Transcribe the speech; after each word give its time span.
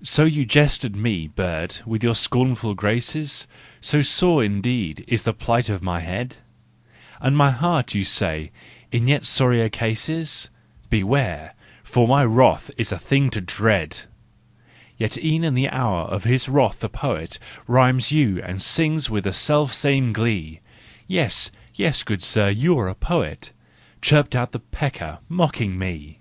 So 0.00 0.24
you 0.24 0.46
jest 0.46 0.82
at 0.86 0.94
me, 0.94 1.26
bird, 1.28 1.80
with 1.84 2.02
your 2.02 2.14
scornful 2.14 2.72
graces? 2.72 3.46
So 3.82 4.00
sore 4.00 4.42
indeed 4.42 5.04
is 5.06 5.24
the 5.24 5.34
plight 5.34 5.68
of 5.68 5.82
my 5.82 6.00
head? 6.00 6.36
And 7.20 7.36
my 7.36 7.50
heart, 7.50 7.94
you 7.94 8.02
say, 8.02 8.50
in 8.90 9.06
yet 9.08 9.26
sorrier 9.26 9.68
case 9.68 10.08
is? 10.08 10.48
Beware! 10.88 11.52
for 11.84 12.08
my 12.08 12.24
wrath 12.24 12.70
is 12.78 12.92
a 12.92 12.98
thing 12.98 13.28
to 13.28 13.42
dread! 13.42 14.04
Yet 14.96 15.18
e'en 15.22 15.44
in 15.44 15.52
the 15.52 15.68
hour 15.68 16.04
of 16.06 16.24
his 16.24 16.48
wrath 16.48 16.80
the 16.80 16.88
poet 16.88 17.38
Rhymes 17.66 18.10
you 18.10 18.40
and 18.42 18.62
sings 18.62 19.10
with 19.10 19.24
the 19.24 19.34
selfsame 19.34 20.14
glee." 20.14 20.60
Yes, 21.06 21.50
yes, 21.74 22.02
good 22.04 22.22
sir, 22.22 22.48
you 22.48 22.78
are 22.78 22.88
a 22.88 22.94
poet," 22.94 23.52
Chirped 24.00 24.34
out 24.34 24.52
the 24.52 24.60
pecker, 24.60 25.18
mocking 25.28 25.78
me. 25.78 26.20